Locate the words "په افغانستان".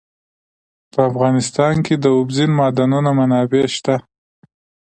0.91-1.75